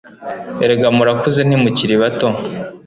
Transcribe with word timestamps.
erega 0.65 0.87
murakuze 0.97 1.39
ntimukili 1.43 1.95
bato 2.01 2.27